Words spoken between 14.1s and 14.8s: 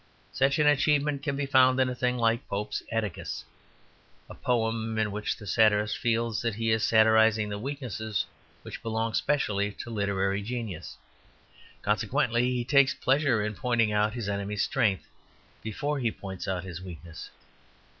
his enemy's